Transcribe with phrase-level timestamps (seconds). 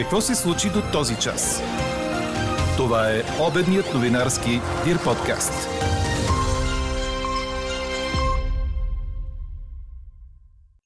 [0.00, 1.62] Какво се случи до този час?
[2.76, 4.50] Това е обедният новинарски
[4.84, 5.68] Дир подкаст.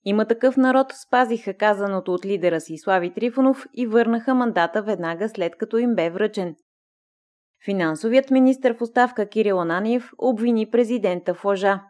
[0.04, 5.56] Има такъв народ спазиха казаното от лидера си Слави Трифонов и върнаха мандата веднага след
[5.56, 6.56] като им бе връчен.
[7.64, 11.82] Финансовият министр в оставка Кирил Ананиев обвини президента в лъжа.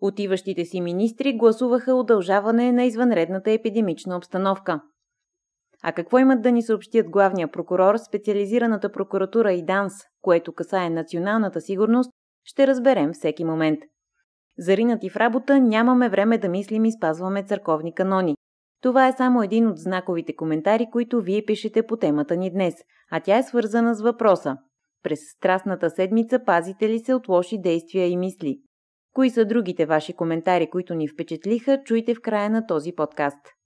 [0.00, 4.80] Отиващите си министри гласуваха удължаване на извънредната епидемична обстановка.
[5.82, 9.92] А какво имат да ни съобщят главния прокурор, специализираната прокуратура и ДАНС,
[10.22, 12.10] което касае националната сигурност,
[12.44, 13.78] ще разберем всеки момент.
[14.58, 18.36] Заринати в работа нямаме време да мислим и спазваме църковни канони.
[18.82, 22.74] Това е само един от знаковите коментари, които вие пишете по темата ни днес,
[23.10, 24.56] а тя е свързана с въпроса.
[25.02, 28.60] През страстната седмица пазите ли се от лоши действия и мисли?
[29.14, 33.57] Кои са другите ваши коментари, които ни впечатлиха, чуйте в края на този подкаст.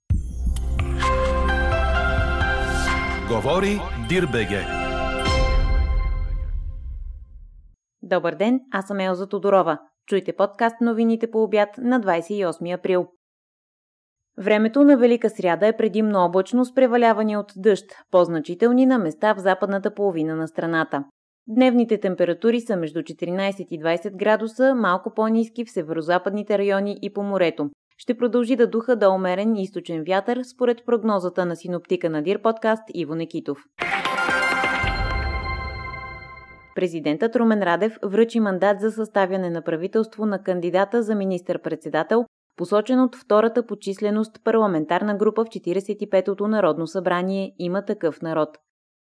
[3.32, 4.60] Говори Дирбеге.
[8.02, 9.78] Добър ден, аз съм Елза Тодорова.
[10.06, 13.06] Чуйте подкаст новините по обяд на 28 април.
[14.38, 19.38] Времето на Велика сряда е предимно облачно с преваляване от дъжд, по-значителни на места в
[19.38, 21.04] западната половина на страната.
[21.46, 27.22] Дневните температури са между 14 и 20 градуса, малко по-низки в северо-западните райони и по
[27.22, 27.70] морето.
[28.02, 32.82] Ще продължи да духа да умерен източен вятър, според прогнозата на синоптика на Дир подкаст
[32.94, 33.58] Иво Некитов.
[36.74, 42.24] Президентът Румен Радев връчи мандат за съставяне на правителство на кандидата за министър-председател,
[42.56, 48.48] посочен от втората по численост парламентарна група в 45-то Народно събрание има такъв народ.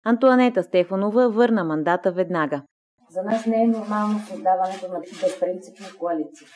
[0.06, 2.62] Антуанета Стефанова върна мандата веднага.
[3.10, 6.48] За нас не е нормално създаването на безпринципни коалиции.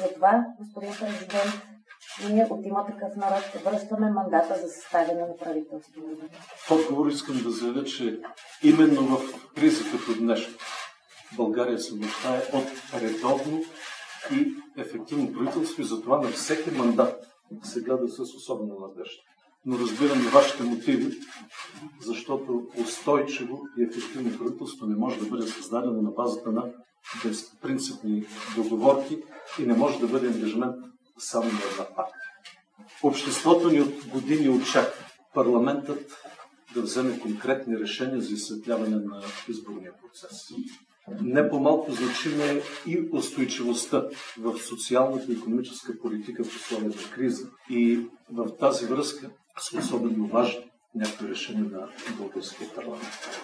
[0.00, 1.62] Затова, господин президент,
[2.30, 6.02] ние от има такъв народ връщаме мандата за съставяне на правителство.
[6.56, 8.20] В отговор искам да заявя, че
[8.62, 10.54] именно в криза като днешна
[11.36, 13.64] България се нуждае от редовно
[14.32, 17.26] и ефективно правителство и затова на всеки мандат
[17.62, 19.22] се гледа с особена надежда.
[19.64, 21.18] Но разбирам и вашите мотиви,
[22.00, 26.64] защото устойчиво и ефективно правителство не може да бъде създадено на базата на
[27.24, 28.24] безпринципни
[28.56, 29.22] договорки
[29.58, 30.76] и не може да бъде ангажимент
[31.18, 32.20] само на една партия.
[33.02, 35.04] Обществото ни от години очаква
[35.34, 36.24] парламентът
[36.74, 40.48] да вземе конкретни решения за изсветляване на изборния процес.
[41.22, 44.04] Не по-малко значима е и устойчивостта
[44.38, 47.50] в социалната и економическа политика в условия на криза.
[47.70, 51.88] И в тази връзка са особено важни някои решения на
[52.18, 53.40] българския парламент.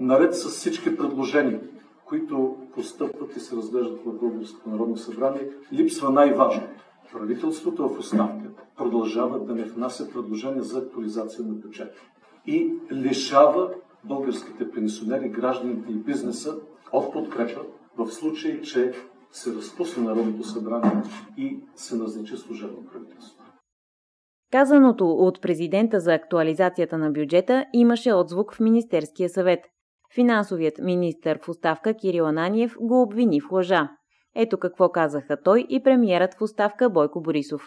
[0.00, 1.60] Наред с всички предложения,
[2.04, 6.68] които постъпват и се разглеждат в Българското народно събрание, липсва най-важното.
[7.12, 12.00] Правителството в оставка продължава да не внася предложения за актуализация на бюджета
[12.46, 13.70] и лишава
[14.04, 16.56] българските пенсионери, гражданите и бизнеса
[16.92, 17.60] от подкрепа
[17.98, 18.92] в случай, че
[19.32, 21.02] се разпусне Народното събрание
[21.36, 23.35] и се назначи служебно правителство.
[24.56, 29.60] Казаното от президента за актуализацията на бюджета имаше отзвук в Министерския съвет.
[30.14, 33.88] Финансовият министр в оставка Кирил Ананиев го обвини в лъжа.
[34.34, 37.62] Ето какво казаха той и премиерът в оставка Бойко Борисов.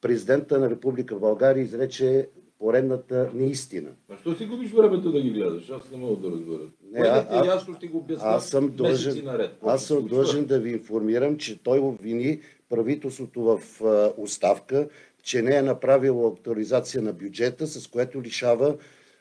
[0.00, 3.90] Президента на Република България изрече поредната неистина.
[4.08, 5.70] А що си губиш времето да ги гледаш?
[5.70, 6.62] Аз не мога да разбера.
[6.92, 9.58] Не, а, а, ясно ще го обясня аз съм длъжен, наред.
[9.66, 14.88] аз съм длъжен да ви информирам, че той обвини правителството в а, оставка,
[15.22, 18.76] че не е направило актуализация на бюджета, с което лишава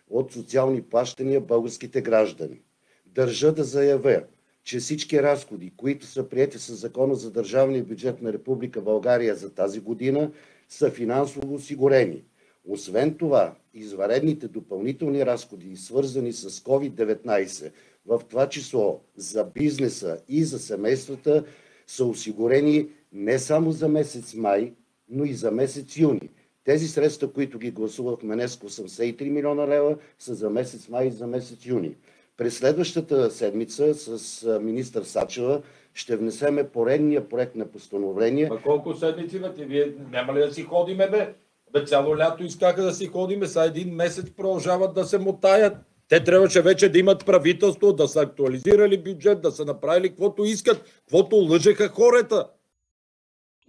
[0.09, 2.61] от социални плащания българските граждани.
[3.05, 4.23] Държа да заявя,
[4.63, 9.49] че всички разходи, които са прияти с Закона за държавния бюджет на Република България за
[9.53, 10.31] тази година,
[10.69, 12.23] са финансово осигурени.
[12.67, 17.71] Освен това, изваредните допълнителни разходи, свързани с COVID-19,
[18.05, 21.43] в това число за бизнеса и за семействата,
[21.87, 24.73] са осигурени не само за месец май,
[25.09, 26.29] но и за месец юни.
[26.63, 31.27] Тези средства, които ги гласувахме днес, 83 милиона лева, са за месец май и за
[31.27, 31.95] месец юни.
[32.37, 35.61] През следващата седмица с министър Сачева
[35.93, 38.49] ще внесеме поредния проект на постановление.
[38.51, 39.65] А колко седмици, бе?
[39.65, 41.33] Вие няма ли да си ходиме, бе?
[41.73, 45.77] Бе, цяло лято искаха да си ходиме, са един месец продължават да се мотаят.
[46.09, 50.83] Те трябваше вече да имат правителство, да са актуализирали бюджет, да са направили каквото искат,
[50.99, 52.47] каквото лъжеха хората.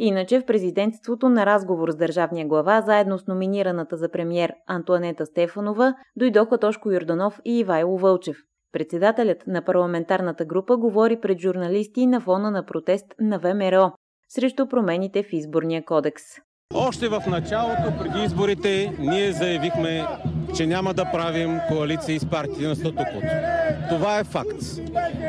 [0.03, 5.95] Иначе в президентството на разговор с държавния глава, заедно с номинираната за премьер Антуанета Стефанова,
[6.17, 8.37] дойдоха Тошко Юрданов и Ивайло Вълчев.
[8.73, 13.93] Председателят на парламентарната група говори пред журналисти на фона на протест на ВМРО
[14.29, 16.23] срещу промените в изборния кодекс.
[16.75, 20.07] Още в началото, преди изборите, ние заявихме
[20.57, 23.27] че няма да правим коалиции с партии на статуквото.
[23.89, 24.63] Това е факт.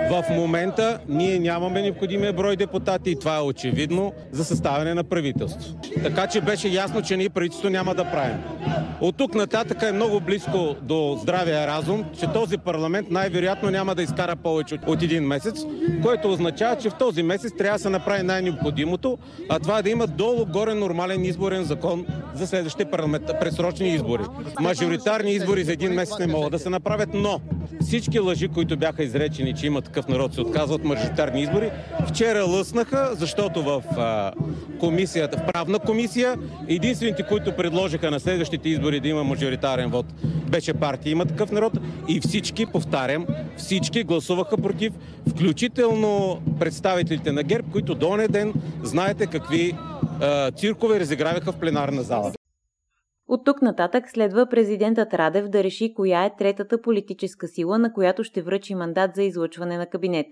[0.10, 5.76] В момента ние нямаме необходимия брой депутати и това е очевидно за съставяне на правителство.
[6.04, 8.38] Така че беше ясно, че ние правителство няма да правим.
[9.01, 14.03] От тук нататък е много близко до здравия разум, че този парламент най-вероятно няма да
[14.03, 15.65] изкара повече от един месец,
[16.01, 19.18] което означава, че в този месец трябва да се направи най-необходимото,
[19.50, 22.92] а това е да има долу-горе нормален изборен закон за следващите
[23.39, 24.24] предсрочни избори.
[24.59, 27.42] Мажоритарни избори за един месец не могат да се направят, но
[27.81, 31.71] всички лъжи, които бяха изречени, че има такъв народ, се отказват мажоритарни избори,
[32.07, 33.83] вчера лъснаха, защото в
[34.80, 36.36] комисията, в правна комисия,
[36.68, 40.06] единствените, които предложиха на следващите избори да има мажоритарен вод,
[40.50, 41.74] беше партия има такъв народ
[42.08, 43.26] и всички, повтарям,
[43.58, 44.94] всички гласуваха против,
[45.30, 48.54] включително представителите на ГЕРБ, които до ден
[48.84, 49.76] знаете какви
[50.22, 52.32] а, циркове разиграваха в пленарна зала.
[53.28, 58.24] От тук нататък следва президентът Радев да реши коя е третата политическа сила, на която
[58.24, 60.28] ще връчи мандат за излъчване на кабинет.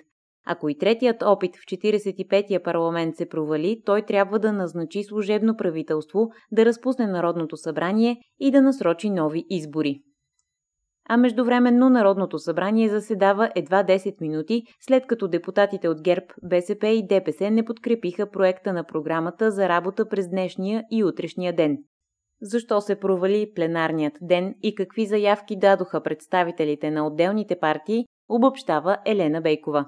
[0.46, 6.30] Ако и третият опит в 45-я парламент се провали, той трябва да назначи служебно правителство,
[6.52, 10.02] да разпусне Народното събрание и да насрочи нови избори.
[11.12, 17.08] А междувременно Народното събрание заседава едва 10 минути, след като депутатите от ГЕРБ, БСП и
[17.08, 21.78] ДПС не подкрепиха проекта на програмата за работа през днешния и утрешния ден.
[22.42, 29.42] Защо се провали пленарният ден и какви заявки дадоха представителите на отделните партии, обобщава Елена
[29.42, 29.86] Бейкова.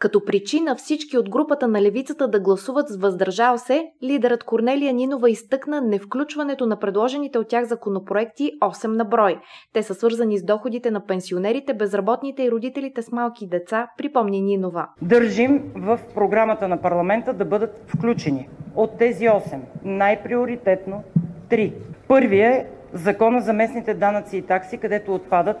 [0.00, 5.30] Като причина всички от групата на левицата да гласуват с въздържал се, лидерът Корнелия Нинова
[5.30, 9.40] изтъкна невключването на предложените от тях законопроекти 8 на брой.
[9.72, 14.88] Те са свързани с доходите на пенсионерите, безработните и родителите с малки деца, припомни Нинова.
[15.02, 21.02] Държим в програмата на парламента да бъдат включени от тези 8 най-приоритетно
[21.48, 21.72] Три.
[22.08, 25.56] Първият е Закона за местните данъци и такси, където отпадат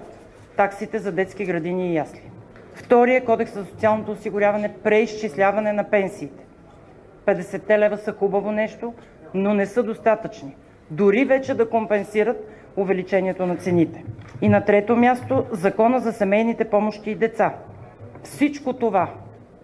[0.56, 2.29] таксите за детски градини и ясли.
[2.74, 6.44] Вторият е Кодекс за социалното осигуряване– преизчисляване на пенсиите.
[7.26, 8.94] 50 лева са хубаво нещо,
[9.34, 10.56] но не са достатъчни,
[10.90, 14.04] дори вече да компенсират увеличението на цените.
[14.40, 17.54] И на трето място– Закона за семейните помощи и деца.
[18.22, 19.10] Всичко това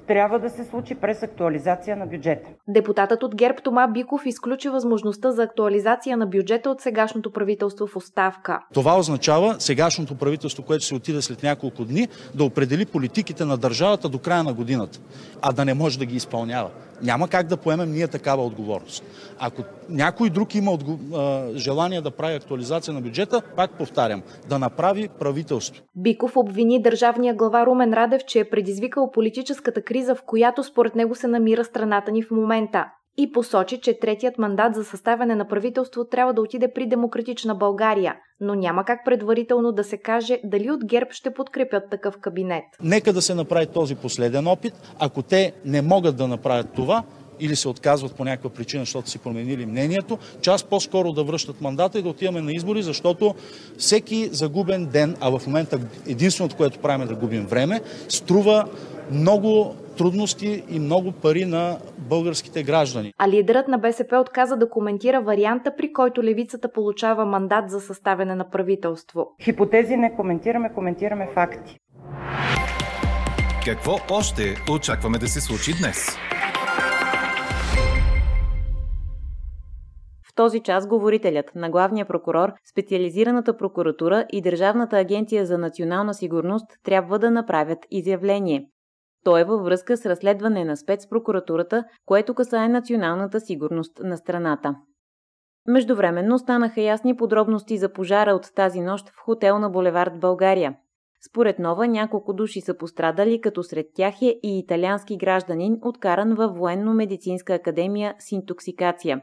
[0.08, 2.49] трябва да се случи през актуализация на бюджета.
[2.69, 7.97] Депутатът от ГЕРБ Тома Биков изключи възможността за актуализация на бюджета от сегашното правителство в
[7.97, 8.61] оставка.
[8.75, 14.08] Това означава сегашното правителство, което се отиде след няколко дни, да определи политиките на държавата
[14.08, 14.99] до края на годината,
[15.43, 16.70] а да не може да ги изпълнява.
[17.03, 19.05] Няма как да поемем ние такава отговорност.
[19.38, 20.99] Ако някой друг има отго...
[21.55, 25.82] желание да прави актуализация на бюджета, пак повтарям, да направи правителство.
[25.97, 31.14] Биков обвини държавния глава Румен Радев, че е предизвикал политическата криза, в която според него
[31.14, 32.84] се намира страната ни в момента
[33.19, 38.14] и посочи, че третият мандат за съставяне на правителство трябва да отиде при демократична България,
[38.40, 42.64] но няма как предварително да се каже дали от ГЕРБ ще подкрепят такъв кабинет.
[42.82, 44.75] Нека да се направи този последен опит.
[44.98, 47.02] Ако те не могат да направят това,
[47.40, 51.98] или се отказват по някаква причина, защото си променили мнението, част по-скоро да връщат мандата
[51.98, 53.34] и да отиваме на избори, защото
[53.78, 58.64] всеки загубен ден, а в момента единственото, което правим е да губим време, струва
[59.10, 63.12] много трудности и много пари на българските граждани.
[63.18, 68.34] А лидерът на БСП отказа да коментира варианта, при който левицата получава мандат за съставяне
[68.34, 69.26] на правителство.
[69.43, 71.78] Хипотези не коментираме, коментираме факти.
[73.64, 76.06] Какво още очакваме да се случи днес?
[80.36, 87.19] Този час говорителят на главния прокурор, специализираната прокуратура и Държавната агенция за национална сигурност трябва
[87.19, 88.69] да направят изявление.
[89.24, 94.74] То е във връзка с разследване на спецпрокуратурата, което касае националната сигурност на страната.
[95.69, 100.76] Междувременно станаха ясни подробности за пожара от тази нощ в хотел на булевард България.
[101.31, 106.56] Според Нова няколко души са пострадали, като сред тях е и италиански гражданин, откаран във
[106.56, 109.22] военно-медицинска академия с интоксикация.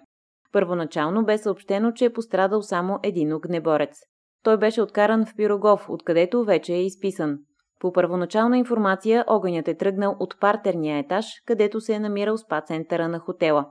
[0.53, 3.97] Първоначално бе съобщено, че е пострадал само един огнеборец.
[4.43, 7.39] Той беше откаран в Пирогов, откъдето вече е изписан.
[7.79, 13.19] По първоначална информация, огънят е тръгнал от партерния етаж, където се е намирал спа-центъра на
[13.19, 13.65] хотела.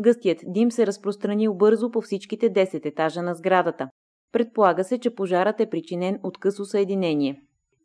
[0.00, 3.88] Гъстият дим се разпространил бързо по всичките 10 етажа на сградата.
[4.32, 7.42] Предполага се, че пожарът е причинен от късо съединение.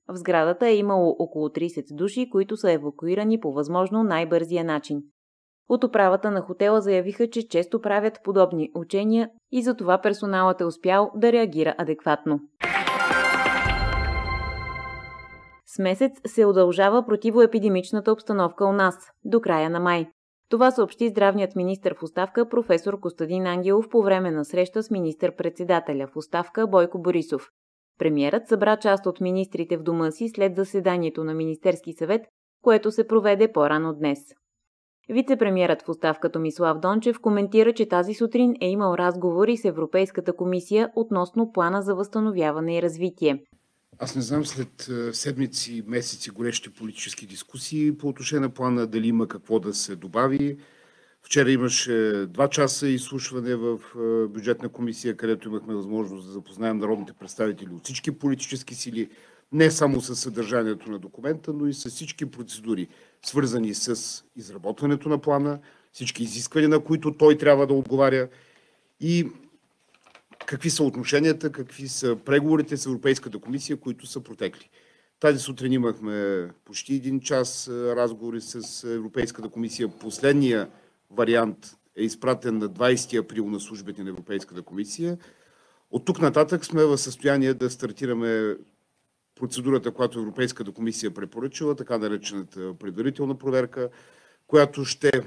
[0.08, 5.04] В сградата е имало около 30 души, които са евакуирани по възможно най-бързия начин.
[5.70, 11.12] От управата на хотела заявиха, че често правят подобни учения и затова персоналът е успял
[11.16, 12.40] да реагира адекватно.
[15.66, 18.96] С месец се удължава противоепидемичната обстановка у нас
[19.26, 20.08] до края на май.
[20.50, 26.08] Това съобщи здравният министр в оставка професор Костадин Ангелов по време на среща с министър-председателя
[26.08, 27.50] в оставка Бойко Борисов.
[28.00, 32.22] Премьерът събра част от министрите в дома си след заседанието на Министерски съвет,
[32.62, 34.20] което се проведе по-рано днес.
[35.10, 40.92] Вицепремьерът в оставка Томислав Дончев коментира, че тази сутрин е имал разговори с Европейската комисия
[40.96, 43.44] относно плана за възстановяване и развитие.
[44.00, 49.28] Аз не знам след седмици, месеци горещи политически дискусии по отношение на плана дали има
[49.28, 50.58] какво да се добави.
[51.22, 53.80] Вчера имаше два часа изслушване в
[54.30, 59.10] бюджетна комисия, където имахме възможност да запознаем народните представители от всички политически сили,
[59.52, 62.88] не само с съдържанието на документа, но и с всички процедури,
[63.26, 65.60] свързани с изработването на плана,
[65.94, 68.28] всички изисквания, на които той трябва да отговаря
[69.00, 69.28] и
[70.46, 74.70] какви са отношенията, какви са преговорите с Европейската комисия, които са протекли.
[75.20, 79.88] Тази сутрин имахме почти един час разговори с Европейската комисия.
[79.88, 80.70] Последния
[81.12, 85.18] вариант е изпратен на 20 април на службите на Европейската комисия.
[85.92, 88.56] От тук нататък сме в състояние да стартираме
[89.40, 93.90] процедурата, която Европейската комисия препоръчала, така наречената предварителна проверка,
[94.48, 95.22] която ще е,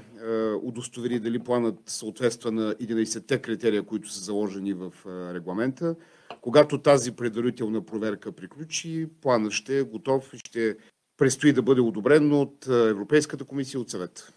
[0.61, 5.95] удостовери дали планът съответства на 11-те критерия, които са заложени в е, регламента.
[6.41, 10.77] Когато тази предварителна проверка приключи, планът ще е готов и ще
[11.17, 14.33] предстои да бъде одобрен от е, Европейската комисия от съвет.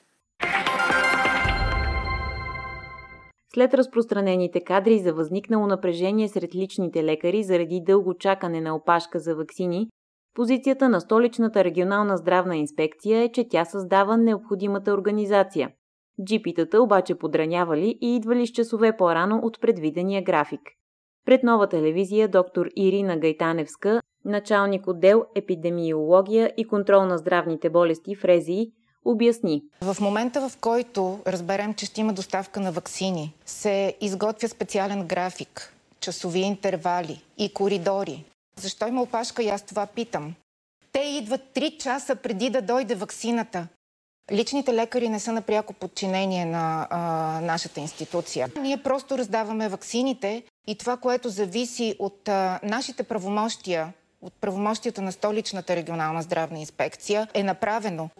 [3.55, 9.35] След разпространените кадри за възникнало напрежение сред личните лекари заради дълго чакане на опашка за
[9.35, 9.89] ваксини,
[10.35, 15.71] позицията на столичната регионална здравна инспекция е, че тя създава необходимата организация.
[16.25, 20.61] Джипитата обаче подранявали и идвали с часове по-рано от предвидения график.
[21.27, 28.25] Пред нова телевизия доктор Ирина Гайтаневска, началник отдел епидемиология и контрол на здравните болести в
[28.25, 28.73] Резии,
[29.05, 29.63] обясни.
[29.81, 35.75] В момента, в който разберем, че ще има доставка на вакцини, се изготвя специален график,
[36.01, 38.25] часови интервали и коридори.
[38.57, 40.35] Защо има опашка и аз това питам?
[40.93, 43.67] Те идват 3 часа преди да дойде вакцината.
[44.33, 46.99] Личните лекари не са на пряко подчинение на а,
[47.41, 48.51] нашата институция.
[48.61, 53.93] Ние просто раздаваме ваксините и това, което зависи от а, нашите правомощия,
[54.23, 58.11] от правомощията на столичната регионална здравна инспекция, е направено.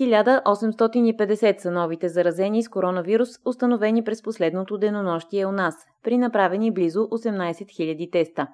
[0.00, 6.98] 1850 са новите заразени с коронавирус, установени през последното денонощие у нас, при направени близо
[6.98, 8.46] 18 000 теста.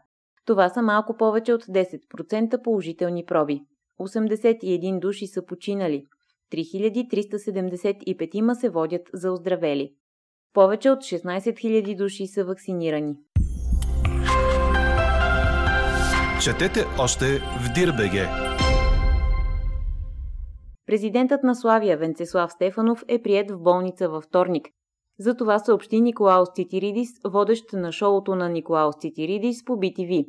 [0.46, 3.60] Това са малко повече от 10% положителни проби.
[4.00, 6.04] 81 души са починали.
[6.52, 9.92] 3375 се водят за оздравели.
[10.54, 13.16] Повече от 16 000 души са вакцинирани.
[16.42, 18.47] Четете още в Дирбеге!
[20.88, 24.68] Президентът на Славия Венцеслав Стефанов е прият в болница във вторник.
[25.18, 30.26] За това съобщи Николаус Цитиридис, водещ на шоуто на Николаус Цитиридис по BTV.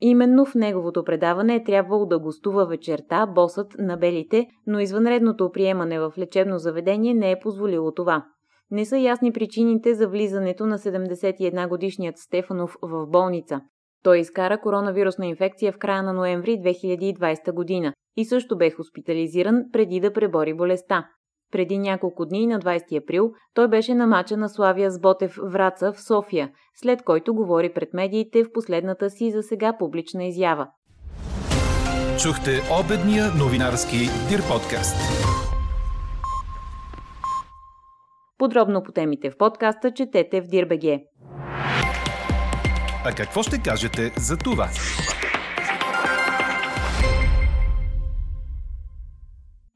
[0.00, 6.00] Именно в неговото предаване е трябвало да гостува вечерта босът на белите, но извънредното приемане
[6.00, 8.24] в лечебно заведение не е позволило това.
[8.70, 13.60] Не са ясни причините за влизането на 71 годишният Стефанов в болница.
[14.02, 20.00] Той изкара коронавирусна инфекция в края на ноември 2020 година и също бе хоспитализиран преди
[20.00, 21.08] да пребори болестта.
[21.52, 25.92] Преди няколко дни, на 20 април, той беше на мача на Славия с Ботев Враца
[25.92, 30.68] в София, след който говори пред медиите в последната си за сега публична изява.
[32.22, 32.50] Чухте
[32.84, 34.96] обедния новинарски Дир подкаст.
[38.38, 41.04] Подробно по темите в подкаста четете в Дирбеге.
[43.04, 44.68] А какво ще кажете за това?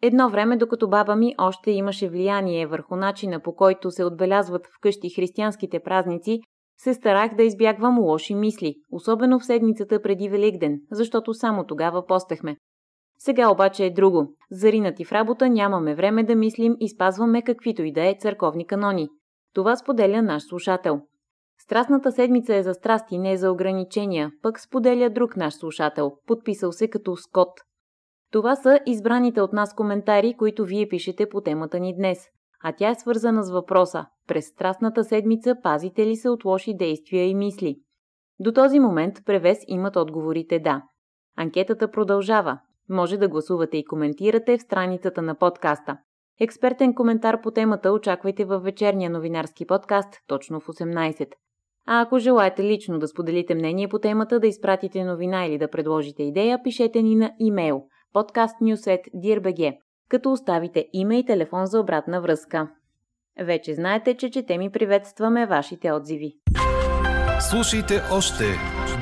[0.02, 5.10] Едно време, докато баба ми още имаше влияние върху начина по който се отбелязват вкъщи
[5.10, 6.40] християнските празници,
[6.78, 12.56] се старах да избягвам лоши мисли, особено в седмицата преди Великден, защото само тогава постехме.
[13.18, 14.34] Сега обаче е друго.
[14.50, 19.08] Заринати в работа нямаме време да мислим и спазваме каквито и да е църковни канони.
[19.54, 21.00] Това споделя наш слушател.
[21.58, 26.88] Страстната седмица е за страсти, не за ограничения, пък споделя друг наш слушател, подписал се
[26.88, 27.50] като Скот.
[28.32, 32.18] Това са избраните от нас коментари, които вие пишете по темата ни днес.
[32.62, 37.28] А тя е свързана с въпроса през страстната седмица пазите ли се от лоши действия
[37.28, 37.80] и мисли?
[38.38, 40.82] До този момент превес имат отговорите да.
[41.36, 42.58] Анкетата продължава.
[42.88, 45.98] Може да гласувате и коментирате в страницата на подкаста.
[46.40, 51.28] Експертен коментар по темата очаквайте във вечерния новинарски подкаст точно в 18.
[51.86, 56.22] А ако желаете лично да споделите мнение по темата, да изпратите новина или да предложите
[56.22, 57.82] идея, пишете ни на имейл
[58.16, 62.68] podcastnews.dirbg, като оставите име и телефон за обратна връзка.
[63.40, 66.36] Вече знаете, че четем и приветстваме вашите отзиви.
[67.50, 68.44] Слушайте още,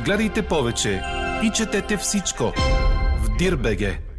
[0.04, 1.02] гледайте повече
[1.44, 2.44] и четете всичко
[3.18, 4.13] в Дирбеге.